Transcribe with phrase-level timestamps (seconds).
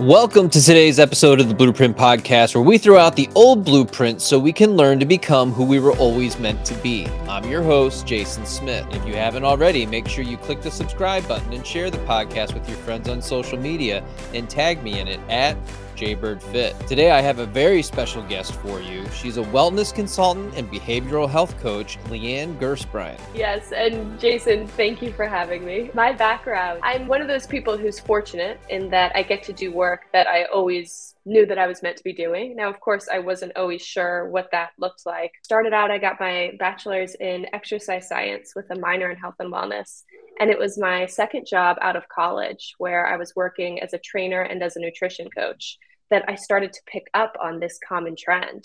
[0.00, 4.20] Welcome to today's episode of the Blueprint Podcast, where we throw out the old blueprint
[4.20, 7.06] so we can learn to become who we were always meant to be.
[7.28, 8.84] I'm your host, Jason Smith.
[8.90, 12.54] If you haven't already, make sure you click the subscribe button and share the podcast
[12.54, 14.04] with your friends on social media
[14.34, 15.56] and tag me in it at
[15.96, 16.78] Jaybird Fit.
[16.86, 19.08] Today, I have a very special guest for you.
[19.10, 23.18] She's a wellness consultant and behavioral health coach, Leighanne Gerstbrein.
[23.34, 25.90] Yes, and Jason, thank you for having me.
[25.94, 29.72] My background I'm one of those people who's fortunate in that I get to do
[29.72, 32.54] work that I always knew that I was meant to be doing.
[32.54, 35.32] Now, of course, I wasn't always sure what that looked like.
[35.42, 39.52] Started out, I got my bachelor's in exercise science with a minor in health and
[39.52, 40.02] wellness.
[40.38, 43.98] And it was my second job out of college where I was working as a
[43.98, 45.78] trainer and as a nutrition coach
[46.10, 48.64] that I started to pick up on this common trend.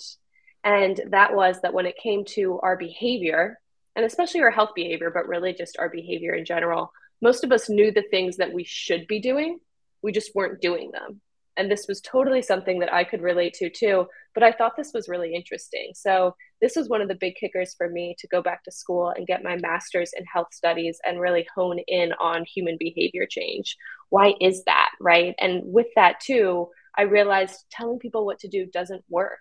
[0.63, 3.59] And that was that when it came to our behavior,
[3.95, 6.91] and especially our health behavior, but really just our behavior in general,
[7.21, 9.59] most of us knew the things that we should be doing.
[10.01, 11.21] We just weren't doing them.
[11.59, 14.07] And this was totally something that I could relate to too.
[14.33, 15.91] But I thought this was really interesting.
[15.93, 19.09] So, this was one of the big kickers for me to go back to school
[19.09, 23.75] and get my master's in health studies and really hone in on human behavior change.
[24.09, 24.91] Why is that?
[25.01, 25.35] Right.
[25.37, 29.39] And with that too, I realized telling people what to do doesn't work.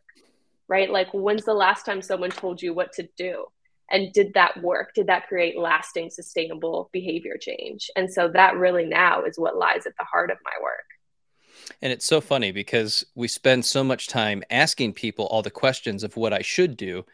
[0.68, 0.90] Right.
[0.90, 3.46] Like, when's the last time someone told you what to do?
[3.90, 8.84] and did that work did that create lasting sustainable behavior change and so that really
[8.84, 10.84] now is what lies at the heart of my work
[11.82, 16.02] and it's so funny because we spend so much time asking people all the questions
[16.02, 17.04] of what I should do.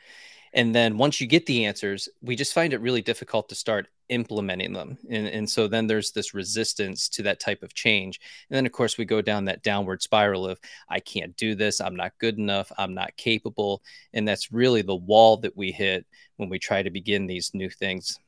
[0.53, 3.89] And then once you get the answers, we just find it really difficult to start
[4.09, 4.97] implementing them.
[5.11, 8.21] And, and so then there's this resistance to that type of change.
[8.49, 11.81] And then, of course, we go down that downward spiral of, I can't do this.
[11.81, 12.71] I'm not good enough.
[12.79, 13.83] I'm not capable.
[14.13, 17.71] And that's really the wall that we hit when we try to begin these new
[17.71, 18.19] things.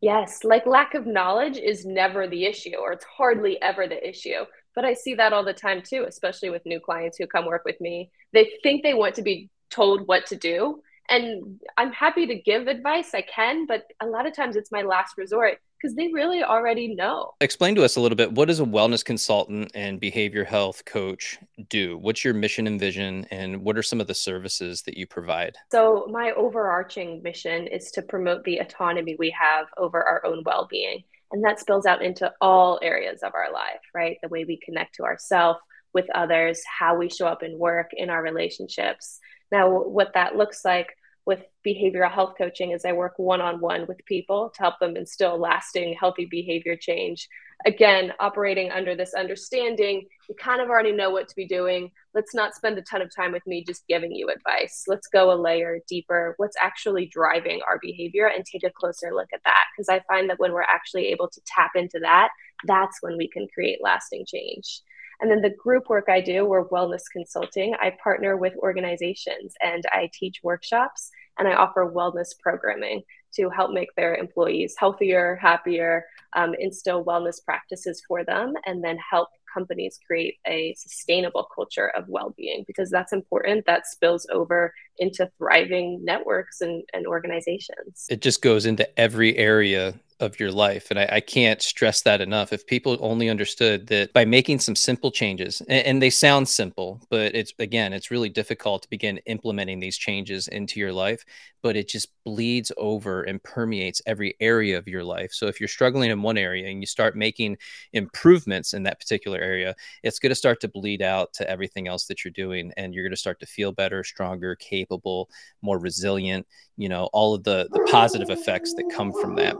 [0.00, 4.44] Yes, like lack of knowledge is never the issue, or it's hardly ever the issue.
[4.74, 7.64] But I see that all the time too, especially with new clients who come work
[7.64, 8.10] with me.
[8.32, 10.82] They think they want to be told what to do.
[11.10, 14.82] And I'm happy to give advice, I can, but a lot of times it's my
[14.82, 17.34] last resort because they really already know.
[17.42, 21.38] Explain to us a little bit what does a wellness consultant and behavior health coach
[21.68, 21.98] do?
[21.98, 25.56] What's your mission and vision, and what are some of the services that you provide?
[25.70, 30.66] So, my overarching mission is to promote the autonomy we have over our own well
[30.70, 31.04] being.
[31.34, 34.18] And that spills out into all areas of our life, right?
[34.22, 35.58] The way we connect to ourselves,
[35.92, 39.18] with others, how we show up in work, in our relationships.
[39.50, 40.94] Now, what that looks like
[41.26, 44.96] with behavioral health coaching is I work one on one with people to help them
[44.96, 47.28] instill lasting, healthy behavior change.
[47.66, 51.90] Again, operating under this understanding, you kind of already know what to be doing.
[52.12, 54.84] Let's not spend a ton of time with me just giving you advice.
[54.86, 56.34] Let's go a layer deeper.
[56.36, 59.64] What's actually driving our behavior and take a closer look at that?
[59.74, 62.28] Because I find that when we're actually able to tap into that,
[62.66, 64.82] that's when we can create lasting change.
[65.20, 67.74] And then the group work I do, we're wellness consulting.
[67.80, 73.02] I partner with organizations and I teach workshops and I offer wellness programming
[73.36, 78.98] to help make their employees healthier, happier, um, instill wellness practices for them, and then
[78.98, 83.64] help companies create a sustainable culture of well-being because that's important.
[83.66, 88.06] That spills over into thriving networks and, and organizations.
[88.10, 90.88] It just goes into every area of your life.
[90.90, 92.52] And I, I, can't stress that enough.
[92.52, 97.00] If people only understood that by making some simple changes, and, and, they sound simple,
[97.10, 101.24] but it's again, it's really difficult to begin implementing these changes into your life,
[101.62, 105.32] but it just bleeds over and permeates every area of your life.
[105.32, 107.58] So if you're struggling in one area and you start making
[107.92, 112.06] improvements in that particular area, it's going to start to bleed out to everything else
[112.06, 112.72] that you're doing.
[112.76, 115.28] And you're going to start to feel better, stronger, capable,
[115.60, 119.56] more resilient, you know, all of the, the positive effects that come from that.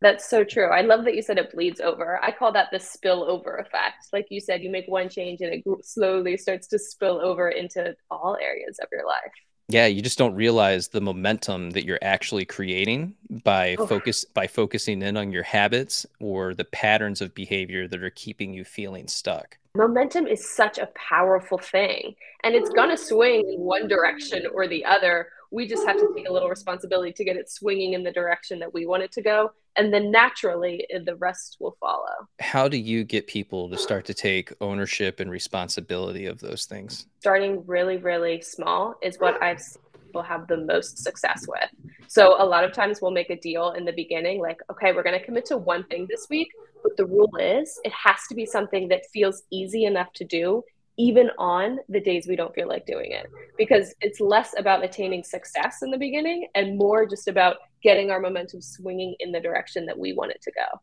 [0.00, 0.68] That's so true.
[0.68, 2.22] I love that you said it bleeds over.
[2.22, 4.06] I call that the spillover effect.
[4.12, 7.96] Like you said, you make one change and it slowly starts to spill over into
[8.10, 9.32] all areas of your life.
[9.70, 13.14] Yeah, you just don't realize the momentum that you're actually creating
[13.44, 13.86] by oh.
[13.86, 18.54] focus by focusing in on your habits or the patterns of behavior that are keeping
[18.54, 19.58] you feeling stuck.
[19.76, 22.14] Momentum is such a powerful thing,
[22.44, 26.12] and it's going to swing in one direction or the other we just have to
[26.14, 29.12] take a little responsibility to get it swinging in the direction that we want it
[29.12, 29.50] to go.
[29.76, 32.28] And then naturally, the rest will follow.
[32.40, 37.06] How do you get people to start to take ownership and responsibility of those things?
[37.20, 41.68] Starting really, really small is what I've seen people have the most success with.
[42.08, 45.02] So a lot of times we'll make a deal in the beginning, like, okay, we're
[45.02, 46.48] going to commit to one thing this week.
[46.82, 50.64] But the rule is it has to be something that feels easy enough to do
[50.98, 55.22] even on the days we don't feel like doing it because it's less about attaining
[55.22, 59.86] success in the beginning and more just about getting our momentum swinging in the direction
[59.86, 60.80] that we want it to go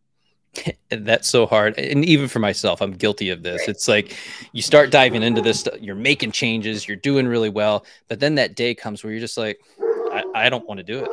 [0.90, 1.78] That's so hard.
[1.78, 3.62] And even for myself, I'm guilty of this.
[3.62, 3.70] Right.
[3.70, 4.16] It's like
[4.54, 7.86] you start diving into this, you're making changes, you're doing really well.
[8.08, 9.60] But then that day comes where you're just like,
[10.12, 11.10] I, I don't want to do it.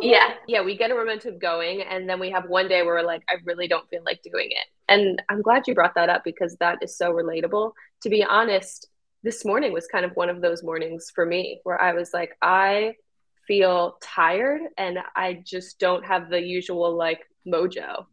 [0.00, 0.34] Yeah.
[0.46, 0.62] Yeah.
[0.62, 1.82] We get a momentum going.
[1.82, 4.48] And then we have one day where we're like, I really don't feel like doing
[4.50, 4.66] it.
[4.88, 7.72] And I'm glad you brought that up because that is so relatable.
[8.02, 8.88] To be honest,
[9.22, 12.36] this morning was kind of one of those mornings for me where I was like,
[12.40, 12.94] I
[13.46, 18.06] feel tired and I just don't have the usual like mojo.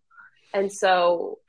[0.53, 1.39] And so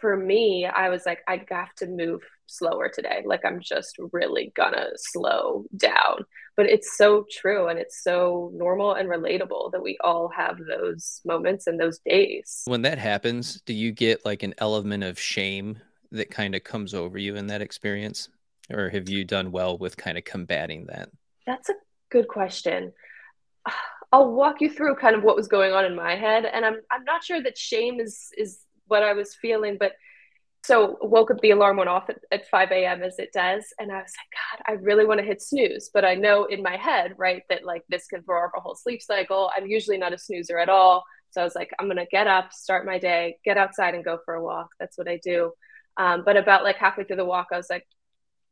[0.00, 3.22] for me, I was like, I have to move slower today.
[3.24, 6.24] Like I'm just really gonna slow down.
[6.56, 11.20] But it's so true and it's so normal and relatable that we all have those
[11.24, 12.62] moments and those days.
[12.66, 15.78] When that happens, do you get like an element of shame
[16.12, 18.28] that kind of comes over you in that experience?
[18.70, 21.08] Or have you done well with kind of combating that?
[21.46, 21.74] That's a
[22.10, 22.92] good question.
[24.12, 26.80] I'll walk you through kind of what was going on in my head, and I'm
[26.90, 28.58] I'm not sure that shame is is
[28.88, 29.92] what I was feeling, but
[30.64, 33.90] so woke up the alarm went off at, at 5 a.m as it does and
[33.90, 36.76] i was like god i really want to hit snooze but i know in my
[36.76, 40.12] head right that like this can throw off a whole sleep cycle i'm usually not
[40.12, 43.36] a snoozer at all so i was like i'm gonna get up start my day
[43.44, 45.52] get outside and go for a walk that's what i do
[45.96, 47.86] um, but about like halfway through the walk i was like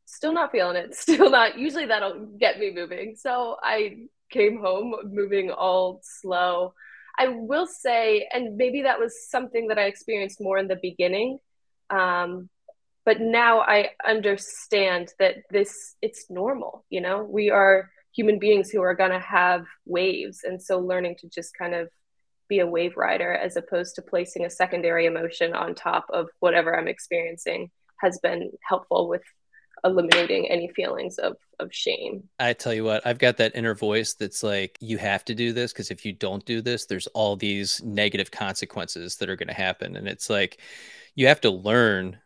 [0.05, 3.95] still not feeling it still not usually that'll get me moving so i
[4.29, 6.73] came home moving all slow.
[7.17, 11.39] I will say, and maybe that was something that I experienced more in the beginning.
[11.89, 12.49] Um,
[13.05, 18.81] but now I understand that this it's normal, you know, we are human beings who
[18.81, 20.39] are going to have waves.
[20.43, 21.89] And so learning to just kind of
[22.47, 26.77] be a wave rider as opposed to placing a secondary emotion on top of whatever
[26.77, 27.69] I'm experiencing
[28.01, 29.21] has been helpful with
[29.83, 32.23] eliminating any feelings of of shame.
[32.39, 35.53] I tell you what, I've got that inner voice that's like, you have to do
[35.53, 39.49] this because if you don't do this, there's all these negative consequences that are going
[39.49, 39.95] to happen.
[39.95, 40.59] And it's like,
[41.15, 42.17] you have to learn.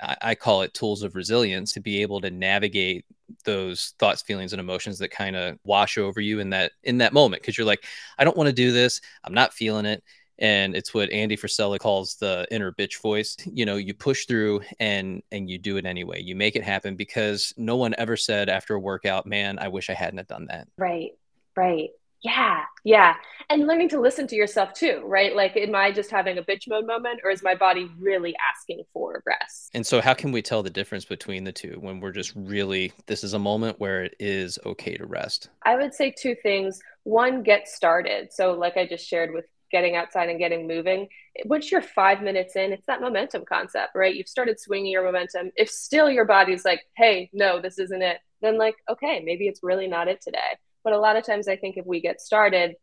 [0.00, 3.04] I, I call it tools of resilience to be able to navigate
[3.44, 7.12] those thoughts feelings and emotions that kind of wash over you in that in that
[7.12, 7.84] moment because you're like
[8.18, 10.02] i don't want to do this i'm not feeling it
[10.38, 13.36] and it's what Andy Frisella calls the inner bitch voice.
[13.44, 16.22] You know, you push through and and you do it anyway.
[16.22, 19.90] You make it happen because no one ever said after a workout, "Man, I wish
[19.90, 21.12] I hadn't have done that." Right.
[21.56, 21.90] Right.
[22.22, 22.64] Yeah.
[22.84, 23.14] Yeah.
[23.48, 25.34] And learning to listen to yourself too, right?
[25.34, 28.82] Like am I just having a bitch mode moment or is my body really asking
[28.92, 29.70] for rest?
[29.74, 32.92] And so how can we tell the difference between the two when we're just really
[33.06, 35.50] this is a moment where it is okay to rest?
[35.64, 36.80] I would say two things.
[37.04, 38.32] One, get started.
[38.32, 41.08] So like I just shared with getting outside and getting moving.
[41.44, 44.14] Once you're five minutes in, it's that momentum concept, right?
[44.14, 45.50] You've started swinging your momentum.
[45.56, 49.62] If still your body's like, hey, no, this isn't it, then like, okay, maybe it's
[49.62, 50.56] really not it today.
[50.84, 52.76] But a lot of times I think if we get started,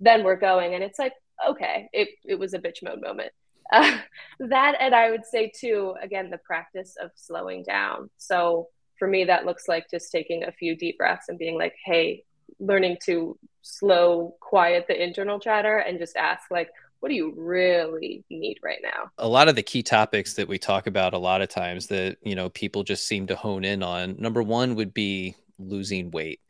[0.00, 1.14] then we're going and it's like,
[1.46, 3.32] okay, it, it was a bitch mode moment.
[3.72, 3.98] Uh,
[4.40, 8.10] that, and I would say too, again, the practice of slowing down.
[8.18, 8.68] So
[8.98, 12.24] for me, that looks like just taking a few deep breaths and being like, hey,
[12.58, 18.24] learning to slow quiet the internal chatter and just ask like what do you really
[18.28, 19.10] need right now?
[19.18, 22.16] A lot of the key topics that we talk about a lot of times that
[22.22, 26.40] you know people just seem to hone in on number one would be losing weight.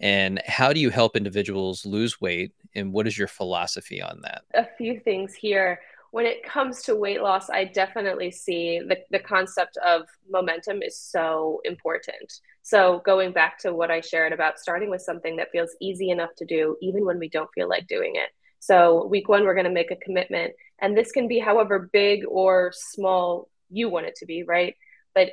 [0.00, 4.42] And how do you help individuals lose weight and what is your philosophy on that?
[4.54, 5.80] A few things here
[6.10, 10.98] when it comes to weight loss, I definitely see the, the concept of momentum is
[10.98, 12.32] so important.
[12.62, 16.30] So, going back to what I shared about starting with something that feels easy enough
[16.38, 18.30] to do, even when we don't feel like doing it.
[18.58, 22.24] So, week one, we're going to make a commitment, and this can be however big
[22.28, 24.74] or small you want it to be, right?
[25.14, 25.30] But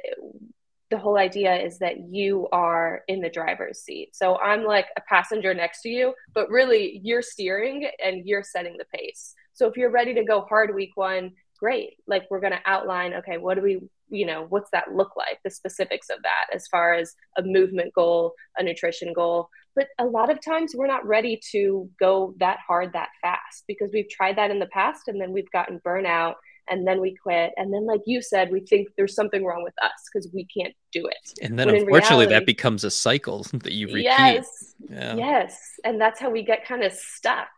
[0.90, 4.16] the whole idea is that you are in the driver's seat.
[4.16, 8.78] So, I'm like a passenger next to you, but really you're steering and you're setting
[8.78, 9.34] the pace.
[9.58, 11.96] So if you're ready to go hard week one, great.
[12.06, 15.40] Like we're going to outline, okay, what do we, you know, what's that look like?
[15.44, 19.50] The specifics of that as far as a movement goal, a nutrition goal.
[19.76, 23.90] But a lot of times we're not ready to go that hard that fast because
[23.92, 26.36] we've tried that in the past and then we've gotten burnout
[26.70, 27.54] and then we quit.
[27.58, 30.74] And then like you said we think there's something wrong with us because we can't
[30.92, 31.34] do it.
[31.42, 34.04] And then when unfortunately reality, that becomes a cycle that you repeat.
[34.04, 34.76] Yes.
[34.90, 35.16] Yeah.
[35.16, 35.60] yes.
[35.84, 37.50] And that's how we get kind of stuck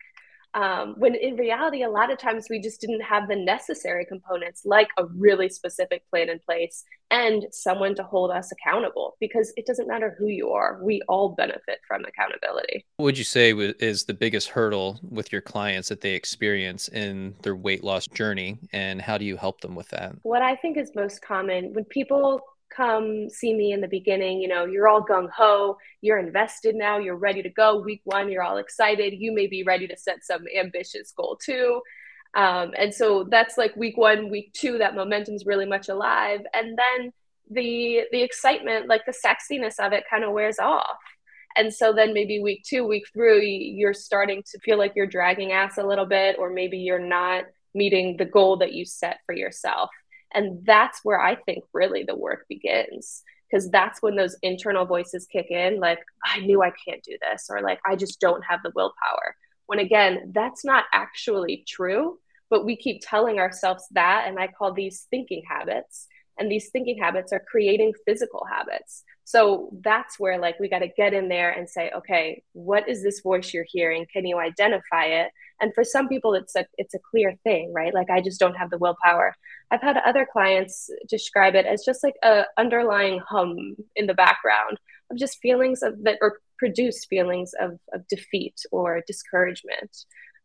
[0.53, 4.63] um, when in reality, a lot of times we just didn't have the necessary components
[4.65, 9.65] like a really specific plan in place and someone to hold us accountable because it
[9.65, 10.79] doesn't matter who you are.
[10.84, 12.86] We all benefit from accountability.
[12.98, 17.36] What would you say is the biggest hurdle with your clients that they experience in
[17.41, 18.60] their weight loss journey?
[18.74, 20.15] And how do you help them with that?
[20.24, 22.41] What I think is most common when people
[22.75, 24.41] come see me in the beginning.
[24.41, 27.79] You know, you're all gung ho, you're invested now, you're ready to go.
[27.79, 29.13] Week one, you're all excited.
[29.13, 31.81] You may be ready to set some ambitious goal too.
[32.35, 36.41] Um, and so that's like week one, week two, that momentum's really much alive.
[36.53, 37.11] And then
[37.49, 40.99] the the excitement, like the sexiness of it kind of wears off.
[41.55, 45.51] And so then maybe week two, week three, you're starting to feel like you're dragging
[45.51, 49.33] ass a little bit, or maybe you're not meeting the goal that you set for
[49.33, 49.89] yourself.
[50.33, 55.27] And that's where I think really the work begins because that's when those internal voices
[55.31, 58.59] kick in like, I knew I can't do this, or like, I just don't have
[58.63, 59.36] the willpower.
[59.65, 62.19] When again, that's not actually true,
[62.50, 64.25] but we keep telling ourselves that.
[64.27, 66.07] And I call these thinking habits.
[66.38, 69.03] And these thinking habits are creating physical habits.
[69.29, 73.03] So that's where like we got to get in there and say, okay, what is
[73.03, 74.07] this voice you're hearing?
[74.12, 75.29] Can you identify it?
[75.62, 77.93] And for some people, it's a it's a clear thing, right?
[77.93, 79.36] Like I just don't have the willpower.
[79.69, 84.79] I've had other clients describe it as just like a underlying hum in the background
[85.12, 89.95] of just feelings of that or produce feelings of, of defeat or discouragement.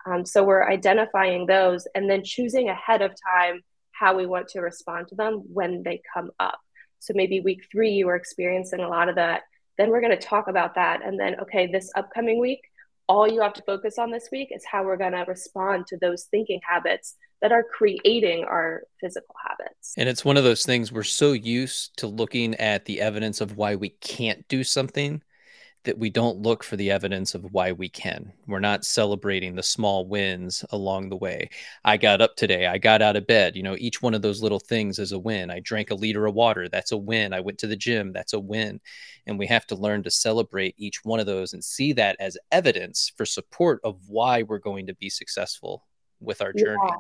[0.05, 3.63] Um, so we're identifying those and then choosing ahead of time
[3.93, 6.59] how we want to respond to them when they come up.
[7.05, 9.43] So maybe week three, you were experiencing a lot of that.
[9.77, 11.03] Then we're going to talk about that.
[11.05, 12.61] And then, okay, this upcoming week,
[13.07, 15.99] all you have to focus on this week is how we're going to respond to
[15.99, 19.93] those thinking habits that are creating our physical habits.
[19.99, 23.59] And it's one of those things we're so used to looking at the evidence of
[23.59, 25.23] why we can't do something
[25.85, 28.33] that we don't look for the evidence of why we can.
[28.47, 31.51] We're not celebrating the small wins along the way.
[31.85, 32.67] I got up today.
[32.67, 33.55] I got out of bed.
[33.55, 35.51] You know, each one of those little things is a win.
[35.51, 36.69] I drank a liter of water.
[36.69, 37.33] That's a win.
[37.33, 38.13] I went to the gym.
[38.13, 38.81] That's a win.
[39.27, 42.39] And we have to learn to celebrate each one of those and see that as
[42.51, 45.85] evidence for support of why we're going to be successful
[46.21, 46.81] with our journey.
[46.89, 46.97] Yeah.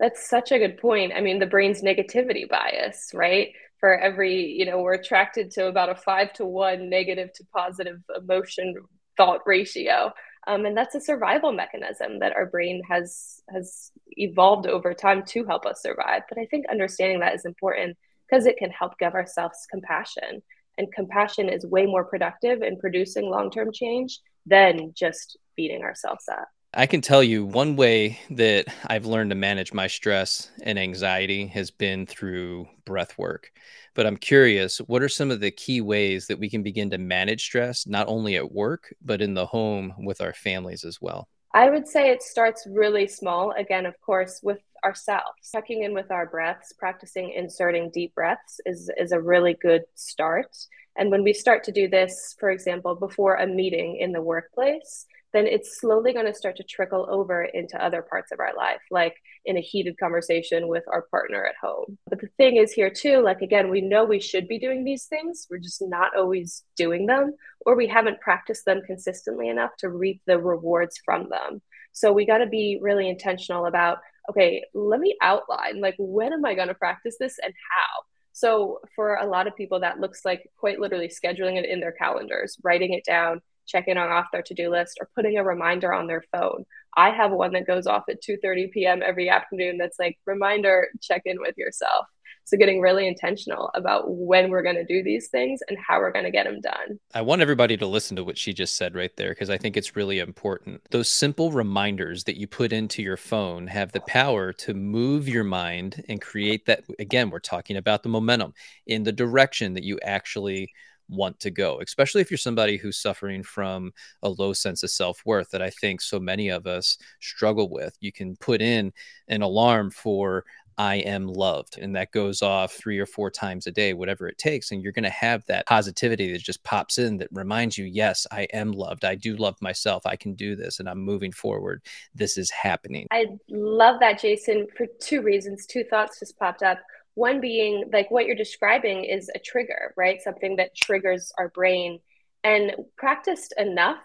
[0.00, 1.12] That's such a good point.
[1.14, 3.52] I mean, the brain's negativity bias, right?
[3.80, 8.00] For every you know we're attracted to about a five to one negative to positive
[8.16, 8.74] emotion
[9.16, 10.12] thought ratio.
[10.46, 15.44] Um, and that's a survival mechanism that our brain has has evolved over time to
[15.44, 16.22] help us survive.
[16.28, 17.96] But i think understanding that is important
[18.28, 20.42] because it can help give ourselves compassion.
[20.78, 26.48] And compassion is way more productive in producing long-term change than just beating ourselves up
[26.72, 31.48] I can tell you one way that I've learned to manage my stress and anxiety
[31.48, 33.50] has been through breath work.
[33.94, 36.98] But I'm curious, what are some of the key ways that we can begin to
[36.98, 41.28] manage stress, not only at work, but in the home with our families as well?
[41.52, 43.50] I would say it starts really small.
[43.58, 45.50] Again, of course, with ourselves.
[45.50, 50.56] Checking in with our breaths, practicing inserting deep breaths is, is a really good start.
[50.96, 55.06] And when we start to do this, for example, before a meeting in the workplace,
[55.32, 58.80] then it's slowly going to start to trickle over into other parts of our life,
[58.90, 61.98] like in a heated conversation with our partner at home.
[62.08, 65.04] But the thing is here too, like again, we know we should be doing these
[65.04, 67.34] things, we're just not always doing them,
[67.64, 71.62] or we haven't practiced them consistently enough to reap the rewards from them.
[71.92, 73.98] So we got to be really intentional about,
[74.30, 78.04] okay, let me outline like when am I going to practice this and how?
[78.32, 81.92] So for a lot of people, that looks like quite literally scheduling it in their
[81.92, 86.06] calendars, writing it down, checking on off their to-do list or putting a reminder on
[86.06, 86.64] their phone.
[86.96, 89.02] I have one that goes off at 2:30 p.m.
[89.02, 92.06] every afternoon that's like reminder check in with yourself.
[92.44, 96.10] So getting really intentional about when we're going to do these things and how we're
[96.10, 96.98] going to get them done.
[97.14, 99.76] I want everybody to listen to what she just said right there because I think
[99.76, 100.82] it's really important.
[100.90, 105.44] Those simple reminders that you put into your phone have the power to move your
[105.44, 108.52] mind and create that again, we're talking about the momentum
[108.84, 110.72] in the direction that you actually
[111.10, 115.20] want to go, especially if you're somebody who's suffering from a low sense of self
[115.24, 117.96] worth that I think so many of us struggle with.
[118.00, 118.92] You can put in
[119.28, 120.44] an alarm for
[120.80, 121.76] I am loved.
[121.78, 124.70] And that goes off three or four times a day, whatever it takes.
[124.70, 128.26] And you're going to have that positivity that just pops in that reminds you, yes,
[128.32, 129.04] I am loved.
[129.04, 130.06] I do love myself.
[130.06, 131.82] I can do this and I'm moving forward.
[132.14, 133.08] This is happening.
[133.10, 135.66] I love that, Jason, for two reasons.
[135.66, 136.78] Two thoughts just popped up.
[137.14, 140.20] One being like what you're describing is a trigger, right?
[140.22, 142.00] Something that triggers our brain.
[142.42, 143.98] And practiced enough,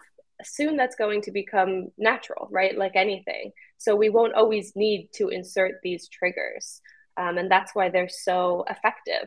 [0.44, 2.76] soon that's going to become natural, right?
[2.76, 3.52] Like anything.
[3.78, 6.82] So we won't always need to insert these triggers.
[7.16, 9.26] Um, and that's why they're so effective.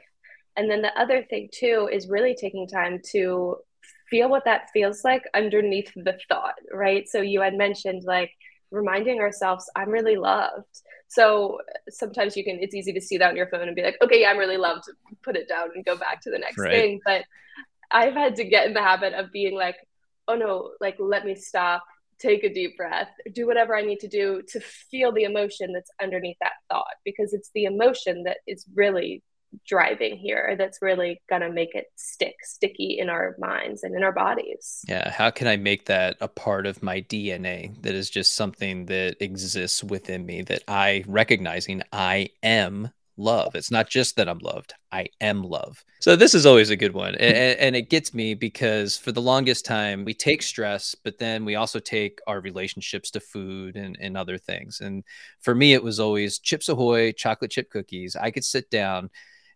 [0.55, 3.55] And then the other thing, too, is really taking time to
[4.09, 7.07] feel what that feels like underneath the thought, right?
[7.07, 8.31] So you had mentioned like
[8.71, 10.81] reminding ourselves, I'm really loved.
[11.07, 11.59] So
[11.89, 14.21] sometimes you can, it's easy to see that on your phone and be like, okay,
[14.21, 14.83] yeah, I'm really loved,
[15.23, 16.71] put it down and go back to the next right.
[16.71, 16.99] thing.
[17.03, 17.23] But
[17.89, 19.75] I've had to get in the habit of being like,
[20.27, 21.83] oh no, like, let me stop,
[22.19, 25.89] take a deep breath, do whatever I need to do to feel the emotion that's
[25.99, 29.23] underneath that thought, because it's the emotion that is really
[29.67, 34.03] driving here that's really going to make it stick sticky in our minds and in
[34.03, 38.09] our bodies yeah how can i make that a part of my dna that is
[38.09, 42.89] just something that exists within me that i recognizing i am
[43.19, 43.53] love.
[43.53, 45.83] It's not just that I'm loved, I am love.
[45.99, 47.15] So this is always a good one.
[47.15, 51.45] And, and, it gets me because for the longest time, we take stress, but then
[51.45, 54.79] we also take our relationships to food and, and other things.
[54.79, 55.03] And
[55.41, 58.15] for me, it was always Chips Ahoy, chocolate chip cookies.
[58.15, 59.09] I could sit down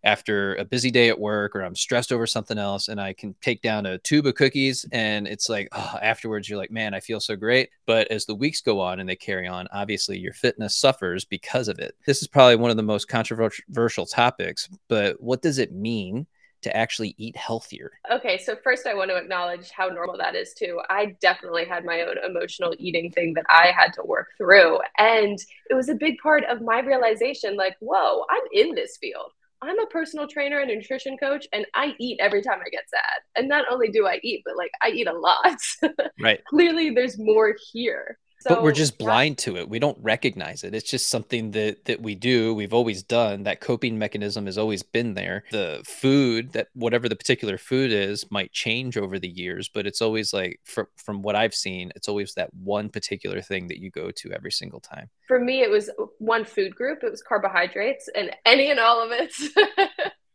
[0.04, 3.34] after a busy day at work or I'm stressed over something else and I can
[3.40, 7.00] take down a tube of cookies and it's like oh, afterwards you're like man I
[7.00, 10.34] feel so great but as the weeks go on and they carry on obviously your
[10.34, 15.20] fitness suffers because of it this is probably one of the most controversial topics but
[15.20, 16.26] what does it mean
[16.64, 17.92] to actually eat healthier?
[18.10, 20.80] Okay, so first I want to acknowledge how normal that is too.
[20.88, 24.80] I definitely had my own emotional eating thing that I had to work through.
[24.96, 29.32] And it was a big part of my realization like, whoa, I'm in this field.
[29.64, 33.22] I'm a personal trainer and nutrition coach, and I eat every time I get sad.
[33.36, 35.60] And not only do I eat, but like I eat a lot.
[36.20, 36.44] right.
[36.44, 38.18] Clearly, there's more here.
[38.44, 39.70] So, but we're just blind to it.
[39.70, 40.74] We don't recognize it.
[40.74, 42.52] It's just something that that we do.
[42.52, 43.44] We've always done.
[43.44, 45.44] That coping mechanism has always been there.
[45.50, 50.02] The food that whatever the particular food is might change over the years, but it's
[50.02, 53.90] always like from from what I've seen, it's always that one particular thing that you
[53.90, 55.08] go to every single time.
[55.26, 57.02] For me, it was one food group.
[57.02, 59.32] It was carbohydrates and any and all of it.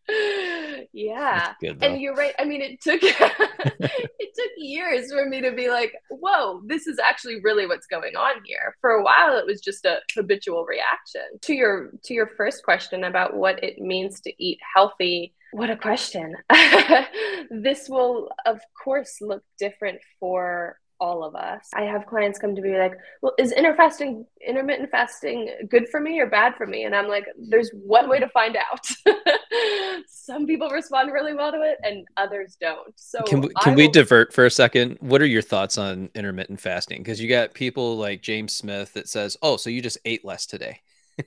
[0.93, 1.53] yeah.
[1.59, 2.33] Good, and you're right.
[2.39, 6.99] I mean it took it took years for me to be like whoa this is
[6.99, 8.75] actually really what's going on here.
[8.81, 11.39] For a while it was just a habitual reaction.
[11.41, 15.75] To your to your first question about what it means to eat healthy what a
[15.75, 16.35] question.
[17.51, 21.69] This will of course look different for all of us.
[21.73, 26.19] I have clients come to me like, "Well, is interfasting, intermittent fasting, good for me
[26.19, 28.85] or bad for me?" And I'm like, "There's one way to find out."
[30.07, 32.93] Some people respond really well to it, and others don't.
[32.95, 34.97] So can we, can we divert for a second?
[34.99, 37.01] What are your thoughts on intermittent fasting?
[37.01, 40.45] Because you got people like James Smith that says, "Oh, so you just ate less
[40.45, 40.81] today."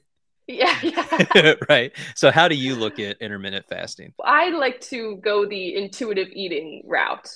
[0.49, 1.55] Yeah, yeah.
[1.69, 1.93] right.
[2.17, 4.12] So, how do you look at intermittent fasting?
[4.23, 7.29] I like to go the intuitive eating route.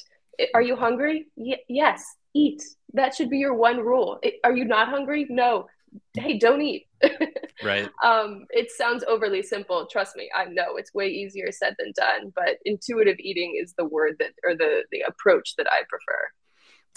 [0.52, 1.28] Are you hungry?
[1.36, 2.04] Y- yes
[2.36, 2.62] eat.
[2.92, 4.20] That should be your one rule.
[4.44, 5.26] Are you not hungry?
[5.28, 5.66] No.
[6.14, 6.86] Hey, don't eat.
[7.64, 7.88] right.
[8.04, 9.86] Um, it sounds overly simple.
[9.90, 12.32] Trust me, I know it's way easier said than done.
[12.34, 16.28] But intuitive eating is the word that, or the the approach that I prefer.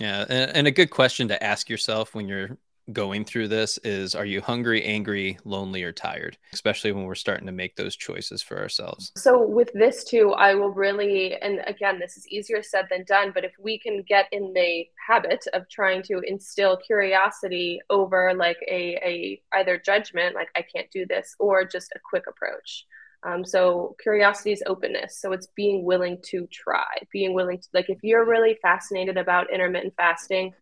[0.01, 2.57] Yeah, and, and a good question to ask yourself when you're
[2.93, 6.37] going through this is are you hungry, angry, lonely, or tired?
[6.53, 9.11] Especially when we're starting to make those choices for ourselves.
[9.15, 13.31] So, with this too, I will really, and again, this is easier said than done,
[13.33, 18.57] but if we can get in the habit of trying to instill curiosity over like
[18.69, 22.85] a, a either judgment, like I can't do this, or just a quick approach.
[23.23, 25.17] Um, so curiosity is openness.
[25.19, 29.51] So it's being willing to try, being willing to like if you're really fascinated about
[29.51, 30.53] intermittent fasting,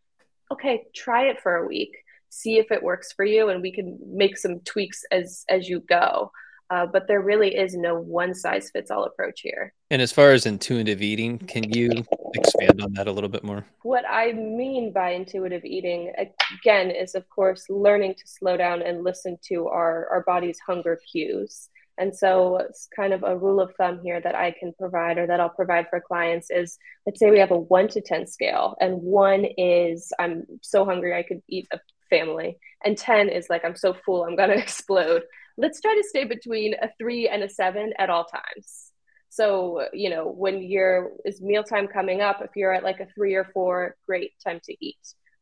[0.52, 1.98] okay, try it for a week
[2.30, 5.80] see if it works for you and we can make some tweaks as as you
[5.82, 6.32] go.
[6.70, 9.74] Uh, but there really is no one size fits all approach here.
[9.90, 11.90] And as far as intuitive eating can you
[12.34, 13.66] expand on that a little bit more?
[13.84, 19.04] What i mean by intuitive eating again is of course learning to slow down and
[19.04, 21.70] listen to our our body's hunger cues.
[22.00, 25.26] And so it's kind of a rule of thumb here that I can provide or
[25.26, 28.76] that I'll provide for clients is let's say we have a one to 10 scale,
[28.80, 32.58] and one is I'm so hungry I could eat a family.
[32.84, 35.24] And 10 is like, I'm so full, I'm going to explode.
[35.58, 38.92] Let's try to stay between a three and a seven at all times.
[39.30, 43.36] So, you know, when you're, is mealtime coming up, if you're at like a three
[43.36, 44.98] or four, great time to eat.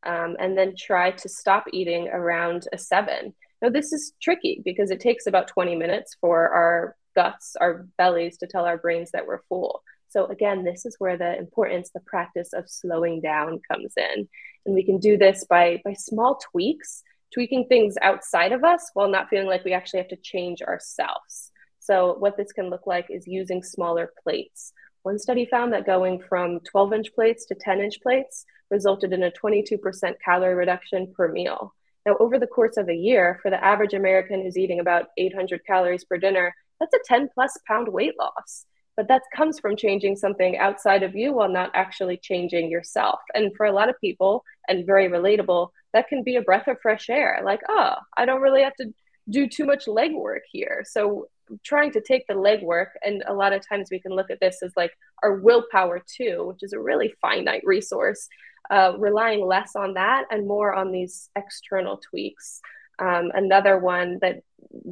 [0.06, 3.34] Um, and then try to stop eating around a seven.
[3.62, 8.38] Now, this is tricky because it takes about 20 minutes for our guts, our bellies
[8.38, 9.82] to tell our brains that we're full.
[10.08, 14.28] So again, this is where the importance, the practice of slowing down comes in.
[14.65, 19.10] And we can do this by by small tweaks, tweaking things outside of us while
[19.10, 21.52] not feeling like we actually have to change ourselves.
[21.80, 24.74] So what this can look like is using smaller plates.
[25.04, 29.22] One study found that going from 12 inch plates to 10 inch plates resulted in
[29.24, 29.80] a 22%
[30.24, 31.76] calorie reduction per meal.
[32.06, 35.62] Now, over the course of a year, for the average American who's eating about 800
[35.65, 38.65] calories per dinner, that's a 10 plus pound weight loss
[38.97, 43.19] but that comes from changing something outside of you while not actually changing yourself.
[43.34, 46.81] And for a lot of people and very relatable that can be a breath of
[46.81, 47.41] fresh air.
[47.43, 48.93] Like oh i don't really have to
[49.29, 50.84] do too much legwork here.
[50.88, 51.27] So
[51.63, 54.63] trying to take the legwork and a lot of times we can look at this
[54.63, 58.27] as like our willpower too which is a really finite resource
[58.71, 62.62] uh, relying less on that and more on these external tweaks.
[62.99, 64.41] Um, another one that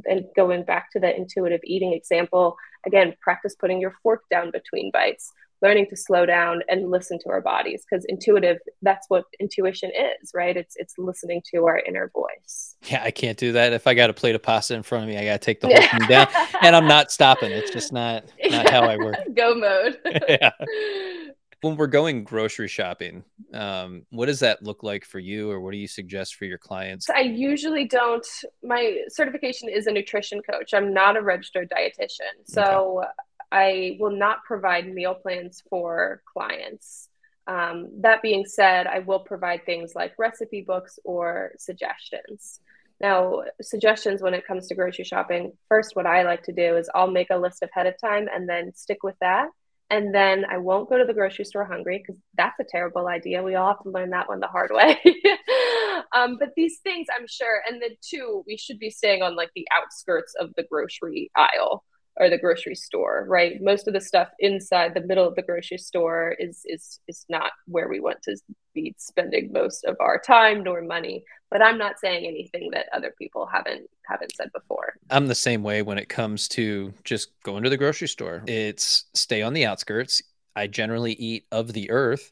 [0.05, 2.55] and going back to the intuitive eating example,
[2.85, 5.31] again, practice putting your fork down between bites,
[5.61, 10.31] learning to slow down and listen to our bodies because intuitive that's what intuition is
[10.33, 10.57] right?
[10.57, 12.75] It's it's listening to our inner voice.
[12.83, 13.71] Yeah i can't do that.
[13.73, 15.67] If i got a plate of pasta in front of me i gotta take the
[15.67, 16.27] whole thing down.
[16.61, 17.51] And i'm not stopping.
[17.51, 19.15] It's just not not how i work.
[19.33, 19.99] Go mode.
[20.29, 20.51] Yeah
[21.63, 23.23] when we're going grocery shopping
[23.53, 26.57] um, what does that look like for you or what do you suggest for your
[26.57, 27.09] clients?
[27.09, 28.25] I usually don't
[28.63, 30.73] my certification is a nutrition coach.
[30.73, 32.45] I'm not a registered dietitian.
[32.45, 33.07] So okay.
[33.51, 37.09] i will not provide meal plans for clients.
[37.45, 42.59] Um, that being said i will provide things like recipe books or suggestions.
[42.99, 46.89] Now suggestions when it comes to grocery shopping first what i like to do is
[46.95, 49.49] i'll make a list ahead of time and then stick with that
[49.89, 53.43] and then I won't go to the grocery store hungry because that's a terrible idea.
[53.43, 54.99] We all have to learn that one the hard way.
[56.15, 59.51] um, but these things, I'm sure, and then two, we should be staying on like
[59.55, 61.83] the outskirts of the grocery aisle
[62.17, 63.61] or the grocery store, right?
[63.61, 67.51] Most of the stuff inside the middle of the grocery store is is is not
[67.65, 68.37] where we want to
[68.73, 71.23] be spending most of our time nor money.
[71.49, 74.93] But I'm not saying anything that other people haven't haven't said before.
[75.09, 78.43] I'm the same way when it comes to just going to the grocery store.
[78.47, 80.21] It's stay on the outskirts.
[80.55, 82.31] I generally eat of the earth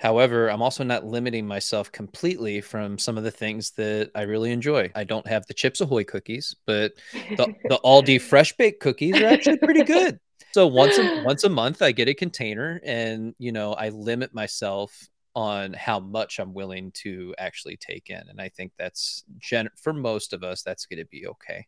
[0.00, 4.50] However, I'm also not limiting myself completely from some of the things that I really
[4.50, 4.90] enjoy.
[4.94, 6.92] I don't have the Chips Ahoy cookies, but
[7.36, 10.18] the, the Aldi fresh baked cookies are actually pretty good.
[10.52, 14.34] So once a, once a month, I get a container, and you know I limit
[14.34, 19.68] myself on how much I'm willing to actually take in, and I think that's gen-
[19.76, 21.66] for most of us that's going to be okay.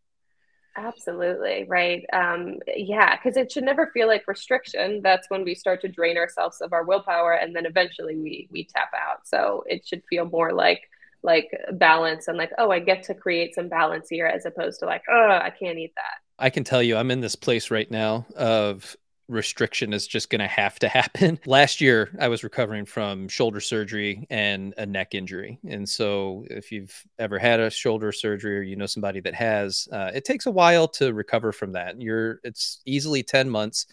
[0.76, 1.64] Absolutely.
[1.68, 2.04] Right.
[2.12, 3.16] Um, yeah.
[3.16, 5.00] Because it should never feel like restriction.
[5.02, 8.64] That's when we start to drain ourselves of our willpower and then eventually we, we
[8.64, 9.26] tap out.
[9.26, 10.88] So it should feel more like,
[11.22, 14.86] like balance and like, oh, I get to create some balance here as opposed to
[14.86, 16.42] like, oh, I can't eat that.
[16.42, 18.96] I can tell you, I'm in this place right now of
[19.32, 21.38] restriction is just going to have to happen.
[21.46, 25.58] Last year, I was recovering from shoulder surgery and a neck injury.
[25.68, 29.88] And so, if you've ever had a shoulder surgery or you know somebody that has,
[29.92, 32.00] uh, it takes a while to recover from that.
[32.00, 33.86] You're, it's easily 10 months.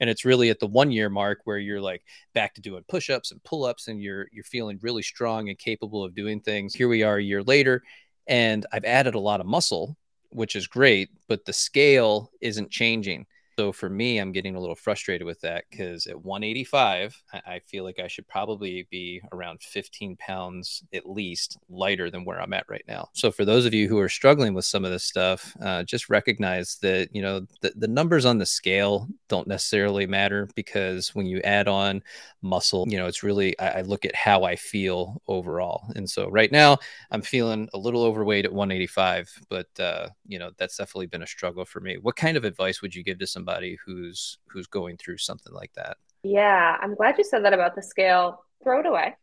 [0.00, 2.02] And it's really at the one year mark where you're like
[2.34, 5.58] back to doing push ups and pull ups and you're, you're feeling really strong and
[5.58, 6.74] capable of doing things.
[6.74, 7.82] Here we are a year later,
[8.26, 9.96] and I've added a lot of muscle,
[10.30, 13.26] which is great, but the scale isn't changing.
[13.56, 17.84] So for me, I'm getting a little frustrated with that because at 185, I feel
[17.84, 22.64] like I should probably be around 15 pounds at least lighter than where I'm at
[22.68, 23.10] right now.
[23.12, 26.10] So for those of you who are struggling with some of this stuff, uh, just
[26.10, 31.26] recognize that, you know, the, the numbers on the scale don't necessarily matter because when
[31.26, 32.02] you add on
[32.42, 35.84] muscle, you know, it's really, I, I look at how I feel overall.
[35.94, 36.78] And so right now
[37.12, 41.26] I'm feeling a little overweight at 185, but, uh, you know, that's definitely been a
[41.26, 41.98] struggle for me.
[41.98, 43.43] What kind of advice would you give to somebody?
[43.44, 45.98] Somebody who's who's going through something like that.
[46.22, 48.42] Yeah, I'm glad you said that about the scale.
[48.62, 49.14] Throw it away.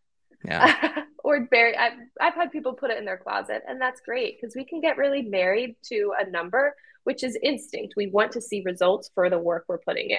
[0.45, 1.03] Yeah.
[1.23, 1.75] or bury.
[1.75, 4.81] I've, I've had people put it in their closet, and that's great because we can
[4.81, 7.95] get really married to a number, which is instinct.
[7.97, 10.17] We want to see results for the work we're putting in.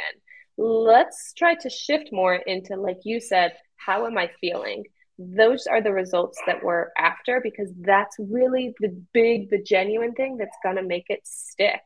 [0.56, 4.84] Let's try to shift more into, like you said, how am I feeling?
[5.18, 10.36] Those are the results that we're after because that's really the big, the genuine thing
[10.36, 11.80] that's going to make it stick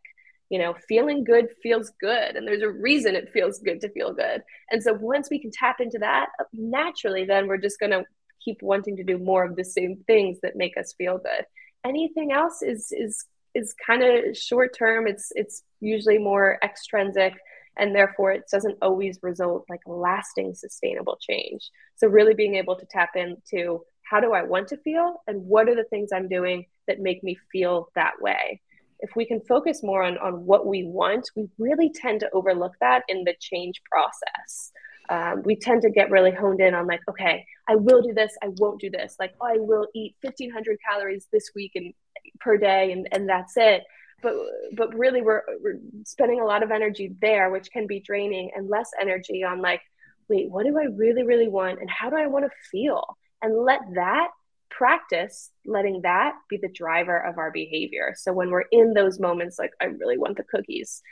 [0.51, 4.13] you know feeling good feels good and there's a reason it feels good to feel
[4.13, 4.43] good.
[4.71, 8.05] And so once we can tap into that uh, naturally then we're just going to
[8.45, 11.45] keep wanting to do more of the same things that make us feel good.
[11.85, 15.07] Anything else is is is kind of short term.
[15.07, 17.35] It's it's usually more extrinsic
[17.79, 21.71] and therefore it doesn't always result like lasting sustainable change.
[21.97, 25.69] So really being able to tap into how do i want to feel and what
[25.69, 28.61] are the things i'm doing that make me feel that way
[29.01, 32.73] if we can focus more on, on what we want, we really tend to overlook
[32.81, 34.73] that in the change process.
[35.09, 38.33] Um, we tend to get really honed in on like, okay, I will do this,
[38.43, 39.17] I won't do this.
[39.19, 41.93] Like, oh, I will eat 1500 calories this week and
[42.41, 43.85] per day, and, and that's it.
[44.23, 44.35] But
[44.77, 48.69] but really, we're, we're spending a lot of energy there, which can be draining, and
[48.69, 49.83] less energy on like,
[50.29, 53.57] wait, what do I really really want, and how do I want to feel, and
[53.57, 54.29] let that
[54.77, 58.15] practice letting that be the driver of our behavior.
[58.17, 61.03] So when we're in those moments, like, I really want the cookies,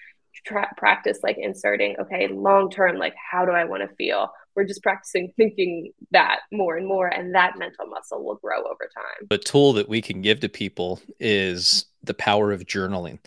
[0.45, 4.29] tra- practice like inserting, okay, long term, like, how do I want to feel?
[4.55, 8.89] We're just practicing thinking that more and more, and that mental muscle will grow over
[8.95, 9.27] time.
[9.31, 13.19] The tool that we can give to people is the power of journaling.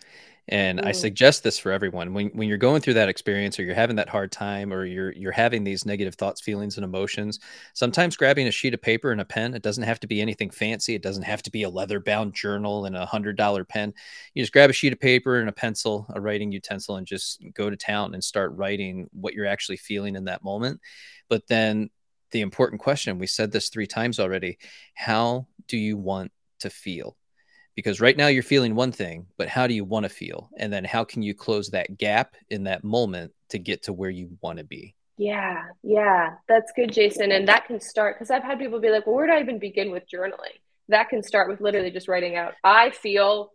[0.50, 0.86] And mm.
[0.86, 2.14] I suggest this for everyone.
[2.14, 5.12] When when you're going through that experience or you're having that hard time or you're
[5.12, 7.40] you're having these negative thoughts, feelings and emotions,
[7.74, 10.50] sometimes grabbing a sheet of paper and a pen, it doesn't have to be anything
[10.50, 10.96] fancy.
[10.96, 13.94] It doesn't have to be a leather-bound journal and a $100 pen.
[14.34, 17.44] You just grab a sheet of paper and a pencil, a writing utensil and just
[17.54, 20.80] go to town and start writing what you're actually feeling in that moment.
[21.30, 21.90] But then
[22.32, 24.58] the important question, we said this 3 times already,
[24.94, 27.18] how do you want to feel?
[27.78, 30.50] Because right now you're feeling one thing, but how do you want to feel?
[30.58, 34.10] And then how can you close that gap in that moment to get to where
[34.10, 34.96] you want to be?
[35.16, 37.32] Yeah, yeah, that's good, Jason.
[37.32, 39.60] And that can start because I've had people be like, well, where do I even
[39.60, 40.58] begin with journaling?
[40.90, 43.52] That can start with literally just writing out, I feel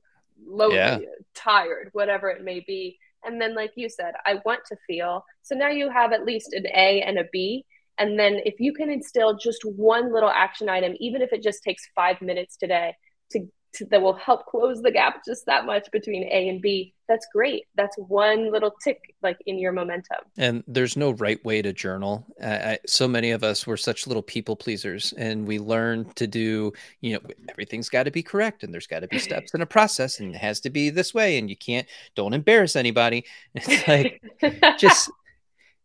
[0.47, 0.99] lonely, yeah.
[1.35, 2.99] tired, whatever it may be.
[3.25, 5.25] And then, like you said, I want to feel.
[5.43, 7.65] So now you have at least an A and a B.
[7.99, 11.65] And then if you can instill just one little action item, even if it just
[11.65, 12.95] takes five minutes today
[13.33, 16.95] to to, that will help close the gap just that much between A and B,
[17.09, 17.67] that's great.
[17.75, 20.19] That's one little tick like in your momentum.
[20.39, 22.27] And there's no right way to journal.
[22.43, 26.73] I, so many of us were such little people pleasers, and we learned to do.
[27.01, 29.67] You know, everything's got to be correct, and there's got to be steps in a
[29.67, 31.87] process, and it has to be this way, and you can't.
[32.15, 33.25] Don't embarrass anybody.
[33.55, 34.23] It's like
[34.79, 35.11] just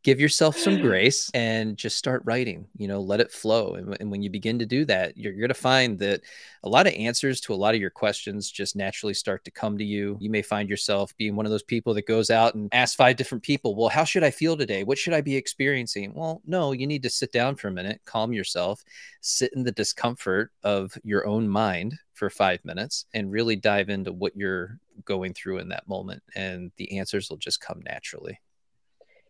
[0.07, 0.81] give yourself some mm.
[0.81, 4.57] grace and just start writing you know let it flow and, and when you begin
[4.57, 6.21] to do that you're, you're going to find that
[6.63, 9.77] a lot of answers to a lot of your questions just naturally start to come
[9.77, 10.17] to you.
[10.21, 13.17] You may find yourself being one of those people that goes out and asks five
[13.17, 14.85] different people well how should i feel today?
[14.85, 16.13] What should i be experiencing?
[16.13, 18.85] Well no you need to sit down for a minute calm yourself
[19.19, 24.13] sit in the discomfort of your own mind for five minutes and really dive into
[24.13, 28.39] what you're going through in that moment and the answers will just come naturally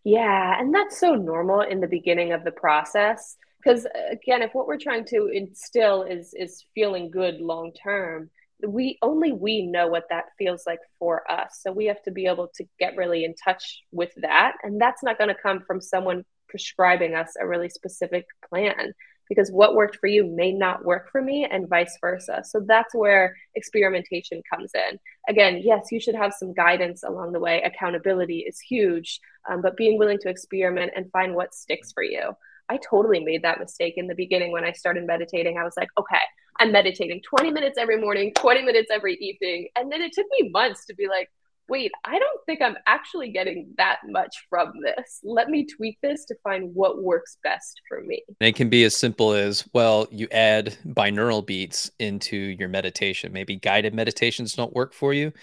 [0.07, 4.51] yeah, and that's so normal in the beginning of the process because uh, again, if
[4.53, 8.29] what we're trying to instill is is feeling good long term,
[8.65, 11.59] we only we know what that feels like for us.
[11.61, 15.03] So we have to be able to get really in touch with that, and that's
[15.03, 18.93] not going to come from someone prescribing us a really specific plan
[19.29, 22.43] because what worked for you may not work for me and vice versa.
[22.45, 24.99] So that's where experimentation comes in.
[25.27, 27.61] Again, yes, you should have some guidance along the way.
[27.61, 32.31] Accountability is huge, um, but being willing to experiment and find what sticks for you.
[32.69, 35.57] I totally made that mistake in the beginning when I started meditating.
[35.57, 36.19] I was like, okay,
[36.59, 39.69] I'm meditating 20 minutes every morning, 20 minutes every evening.
[39.75, 41.29] And then it took me months to be like,
[41.69, 45.19] wait, I don't think I'm actually getting that much from this.
[45.23, 48.23] Let me tweak this to find what works best for me.
[48.39, 53.33] And it can be as simple as well, you add binaural beats into your meditation.
[53.33, 55.33] Maybe guided meditations don't work for you.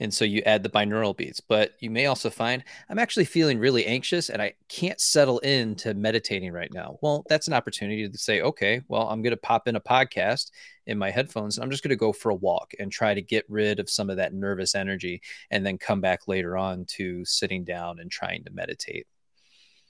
[0.00, 3.58] And so you add the binaural beats, but you may also find I'm actually feeling
[3.58, 6.98] really anxious and I can't settle into meditating right now.
[7.02, 10.50] Well, that's an opportunity to say, okay, well, I'm going to pop in a podcast
[10.90, 11.56] in my headphones.
[11.58, 14.10] I'm just going to go for a walk and try to get rid of some
[14.10, 18.42] of that nervous energy and then come back later on to sitting down and trying
[18.44, 19.06] to meditate.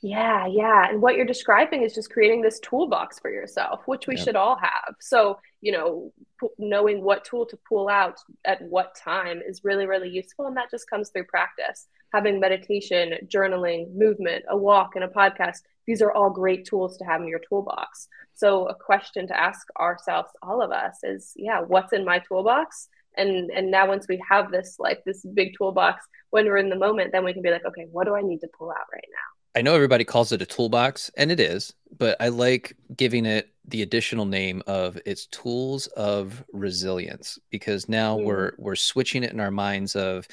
[0.02, 0.88] Yeah, yeah.
[0.88, 4.24] And what you're describing is just creating this toolbox for yourself, which we yep.
[4.24, 4.94] should all have.
[4.98, 6.10] So, you know,
[6.40, 10.46] p- knowing what tool to pull out at what time is really, really useful.
[10.46, 11.86] And that just comes through practice.
[12.14, 17.04] Having meditation, journaling, movement, a walk, and a podcast, these are all great tools to
[17.04, 18.08] have in your toolbox.
[18.34, 22.88] So, a question to ask ourselves, all of us, is yeah, what's in my toolbox?
[23.16, 26.76] And and now once we have this like this big toolbox, when we're in the
[26.76, 29.08] moment, then we can be like, okay, what do I need to pull out right
[29.10, 29.39] now?
[29.56, 33.52] I know everybody calls it a toolbox, and it is, but I like giving it
[33.66, 38.24] the additional name of its tools of resilience because now mm.
[38.24, 40.26] we're we're switching it in our minds of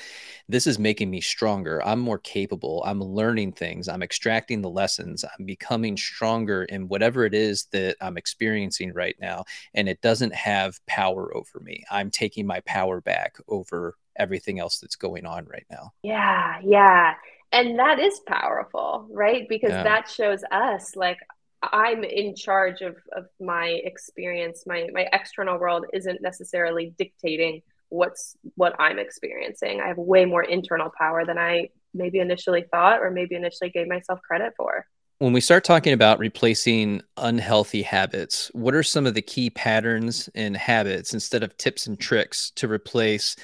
[0.48, 1.84] this is making me stronger.
[1.86, 2.84] I'm more capable.
[2.86, 3.88] I'm learning things.
[3.88, 5.24] I'm extracting the lessons.
[5.24, 10.36] I'm becoming stronger in whatever it is that I'm experiencing right now, and it doesn't
[10.36, 11.84] have power over me.
[11.90, 15.92] I'm taking my power back over everything else that's going on right now.
[16.04, 17.14] Yeah, yeah
[17.52, 19.48] and that is powerful right?
[19.50, 19.84] Because yeah.
[19.84, 21.18] that shows us like
[21.64, 24.64] i'm in charge of of my experience.
[24.66, 29.82] My my external world isn't necessarily dictating what's what i'm experiencing.
[29.82, 33.88] I have way more internal power than i maybe initially thought or maybe initially gave
[33.88, 34.86] myself credit for.
[35.20, 40.30] When we start talking about replacing unhealthy habits, what are some of the key patterns
[40.36, 43.36] and habits instead of tips and tricks to replace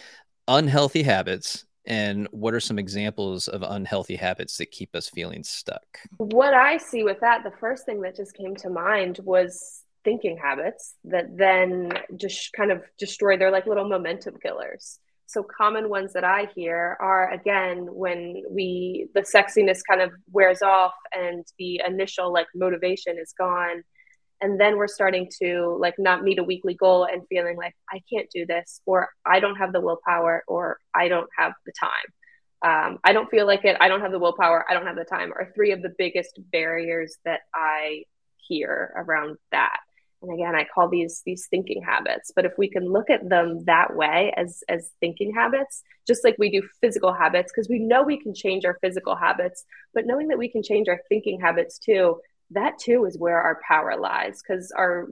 [0.48, 6.00] unhealthy habits and what are some examples of unhealthy habits that keep us feeling stuck?
[6.18, 10.38] What I see with that, the first thing that just came to mind was thinking
[10.38, 13.38] habits that then just kind of destroy.
[13.38, 15.00] They're like little momentum killers.
[15.26, 20.62] So common ones that I hear are again when we the sexiness kind of wears
[20.62, 23.84] off and the initial like motivation is gone
[24.44, 28.02] and then we're starting to like not meet a weekly goal and feeling like i
[28.12, 31.90] can't do this or i don't have the willpower or i don't have the time.
[32.62, 33.78] Um, i don't feel like it.
[33.80, 34.66] I don't have the willpower.
[34.70, 38.04] I don't have the time are three of the biggest barriers that i
[38.38, 39.78] hear around that.
[40.22, 43.64] And again i call these these thinking habits but if we can look at them
[43.66, 48.04] that way as as thinking habits just like we do physical habits because we know
[48.04, 51.78] we can change our physical habits but knowing that we can change our thinking habits
[51.78, 52.18] too
[52.54, 55.08] that too is where our power lies because our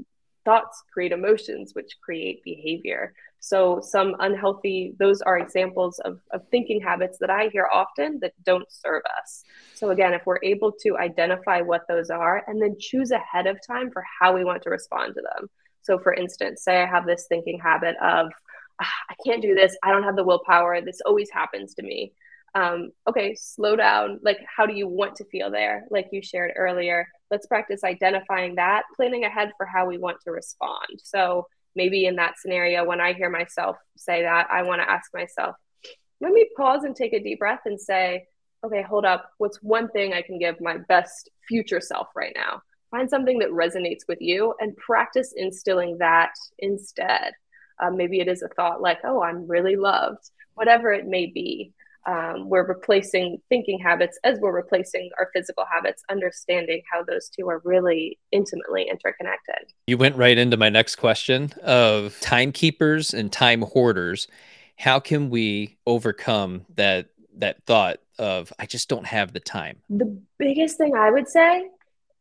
[0.45, 3.13] thoughts create emotions which create behavior.
[3.39, 8.33] So some unhealthy those are examples of, of thinking habits that i hear often that
[8.43, 9.43] don't serve us.
[9.75, 13.59] So again if we're able to identify what those are and then choose ahead of
[13.65, 15.49] time for how we want to respond to them.
[15.81, 18.31] So for instance say i have this thinking habit of
[18.81, 19.75] ah, i can't do this.
[19.83, 20.81] I don't have the willpower.
[20.81, 22.13] This always happens to me.
[22.53, 24.19] Um, okay, slow down.
[24.21, 25.85] Like, how do you want to feel there?
[25.89, 30.31] Like you shared earlier, let's practice identifying that, planning ahead for how we want to
[30.31, 30.99] respond.
[31.03, 35.09] So, maybe in that scenario, when I hear myself say that, I want to ask
[35.13, 35.55] myself,
[36.19, 38.25] let me pause and take a deep breath and say,
[38.63, 39.31] okay, hold up.
[39.37, 42.61] What's one thing I can give my best future self right now?
[42.91, 47.31] Find something that resonates with you and practice instilling that instead.
[47.79, 51.71] Uh, maybe it is a thought like, oh, I'm really loved, whatever it may be
[52.05, 57.47] um, we're replacing thinking habits as we're replacing our physical habits, understanding how those two
[57.49, 59.71] are really intimately interconnected.
[59.87, 64.27] You went right into my next question of timekeepers and time hoarders.
[64.77, 69.77] How can we overcome that that thought of I just don't have the time?
[69.89, 71.69] The biggest thing I would say,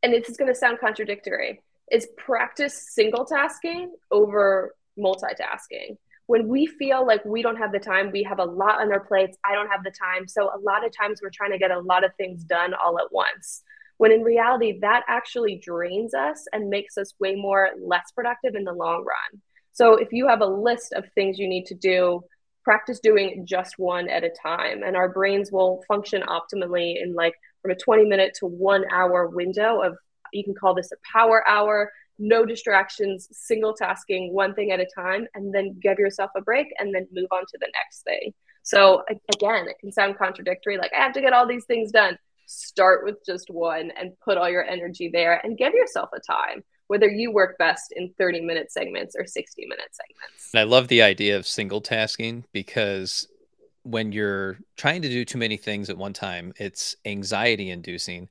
[0.03, 5.97] and this is going to sound contradictory, is practice single tasking over multitasking
[6.31, 9.01] when we feel like we don't have the time, we have a lot on our
[9.01, 9.37] plates.
[9.45, 10.29] I don't have the time.
[10.29, 13.01] So a lot of times we're trying to get a lot of things done all
[13.01, 13.65] at once.
[13.97, 18.63] When in reality, that actually drains us and makes us way more less productive in
[18.63, 19.43] the long run.
[19.73, 22.21] So if you have a list of things you need to do,
[22.63, 24.85] practice doing just one at a time.
[24.85, 29.27] And our brains will function optimally in like from a 20 minute to one hour
[29.27, 29.97] window of,
[30.33, 31.91] you can call this a power hour
[32.21, 36.69] no distractions, single tasking, one thing at a time, and then give yourself a break
[36.79, 38.33] and then move on to the next thing.
[38.63, 39.03] So,
[39.35, 42.19] again, it can sound contradictory like, I have to get all these things done.
[42.47, 46.63] Start with just one and put all your energy there and give yourself a time,
[46.89, 50.55] whether you work best in 30 minute segments or 60 minute segments.
[50.55, 53.27] I love the idea of single tasking because
[53.83, 58.29] when you're trying to do too many things at one time, it's anxiety inducing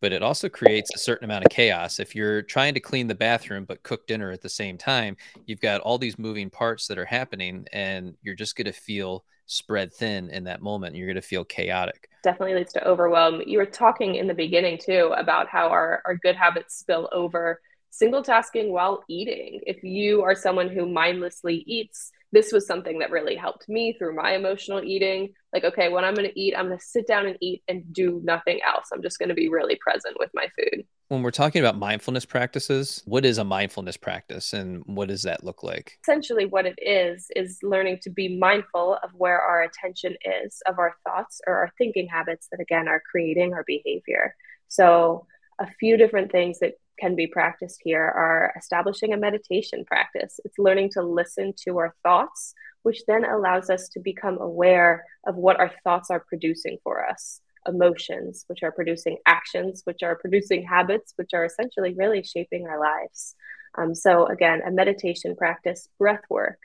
[0.00, 2.00] but it also creates a certain amount of chaos.
[2.00, 5.60] If you're trying to clean the bathroom but cook dinner at the same time, you've
[5.60, 9.92] got all these moving parts that are happening, and you're just going to feel spread
[9.92, 10.94] thin in that moment.
[10.94, 12.08] You're going to feel chaotic.
[12.22, 13.42] Definitely leads to overwhelm.
[13.46, 17.60] You were talking in the beginning too about how our, our good habits spill over
[17.90, 19.60] single tasking while eating.
[19.66, 24.14] If you are someone who mindlessly eats, this was something that really helped me through
[24.14, 25.32] my emotional eating.
[25.52, 27.92] Like, okay, when I'm going to eat, I'm going to sit down and eat and
[27.92, 28.88] do nothing else.
[28.92, 30.84] I'm just going to be really present with my food.
[31.08, 35.42] When we're talking about mindfulness practices, what is a mindfulness practice and what does that
[35.42, 35.98] look like?
[36.04, 40.14] Essentially, what it is, is learning to be mindful of where our attention
[40.44, 44.36] is, of our thoughts or our thinking habits that, again, are creating our behavior.
[44.68, 45.26] So,
[45.58, 50.38] a few different things that can be practiced here are establishing a meditation practice.
[50.44, 55.36] It's learning to listen to our thoughts, which then allows us to become aware of
[55.36, 60.64] what our thoughts are producing for us emotions, which are producing actions, which are producing
[60.64, 63.34] habits, which are essentially really shaping our lives.
[63.76, 66.58] Um, so, again, a meditation practice, breath work,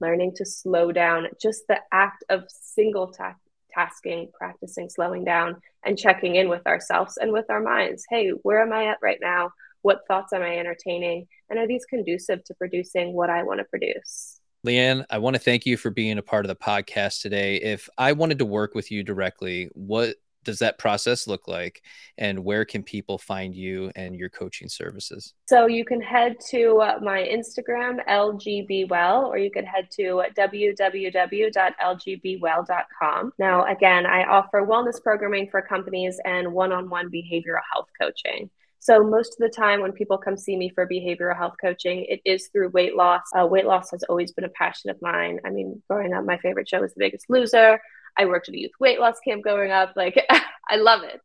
[0.00, 3.36] learning to slow down, just the act of single ta-
[3.74, 8.04] tasking, practicing slowing down and checking in with ourselves and with our minds.
[8.08, 9.50] Hey, where am I at right now?
[9.84, 11.26] What thoughts am I entertaining?
[11.50, 14.40] And are these conducive to producing what I want to produce?
[14.66, 17.56] Leighanne, I want to thank you for being a part of the podcast today.
[17.56, 21.82] If I wanted to work with you directly, what does that process look like
[22.16, 26.80] and where can people find you and your coaching services so you can head to
[26.82, 30.92] uh, my instagram lgbwell or you could head to www.lgbwell.com
[33.38, 38.50] now again i offer wellness programming for companies and one-on-one behavioral health coaching
[38.84, 42.20] so most of the time when people come see me for behavioral health coaching, it
[42.26, 43.22] is through weight loss.
[43.34, 45.40] Uh, weight loss has always been a passion of mine.
[45.42, 47.80] I mean, growing up, my favorite show was The Biggest Loser.
[48.18, 49.94] I worked at a youth weight loss camp growing up.
[49.96, 50.22] Like,
[50.68, 51.18] I love it.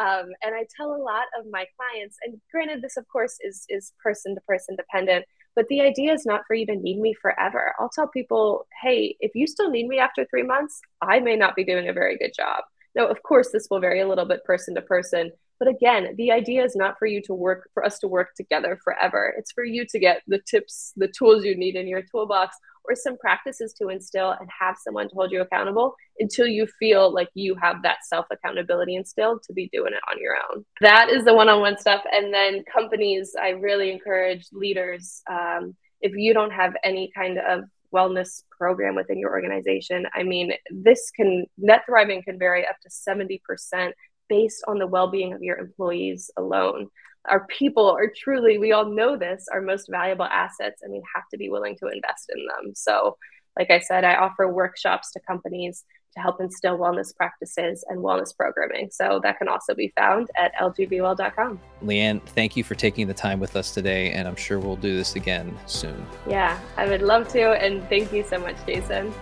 [0.00, 3.66] Um, and I tell a lot of my clients, and granted, this of course is
[3.68, 5.24] is person to person dependent,
[5.56, 7.74] but the idea is not for you to need me forever.
[7.80, 11.56] I'll tell people, hey, if you still need me after three months, I may not
[11.56, 12.62] be doing a very good job.
[12.94, 15.32] Now, of course, this will vary a little bit person to person,
[15.64, 18.78] But again, the idea is not for you to work, for us to work together
[18.84, 19.34] forever.
[19.38, 22.54] It's for you to get the tips, the tools you need in your toolbox,
[22.84, 27.14] or some practices to instill and have someone to hold you accountable until you feel
[27.14, 30.66] like you have that self accountability instilled to be doing it on your own.
[30.82, 32.02] That is the one on one stuff.
[32.12, 35.22] And then companies, I really encourage leaders.
[35.30, 40.04] Um, if you don't have any kind of wellness program within your organization.
[40.14, 43.92] I mean, this can net thriving can vary up to 70%
[44.28, 46.88] based on the well-being of your employees alone.
[47.26, 51.24] Our people are truly, we all know this, our most valuable assets, and we have
[51.30, 52.74] to be willing to invest in them.
[52.74, 53.16] So,
[53.58, 58.36] like I said, I offer workshops to companies to help instill wellness practices and wellness
[58.36, 58.88] programming.
[58.90, 61.60] So that can also be found at lgbwell.com.
[61.82, 64.96] Leighanne, thank you for taking the time with us today, and I'm sure we'll do
[64.96, 66.06] this again soon.
[66.28, 67.52] Yeah, I would love to.
[67.52, 69.12] And thank you so much, Jason.